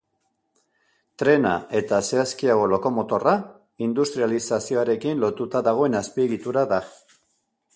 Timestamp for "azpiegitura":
6.01-6.65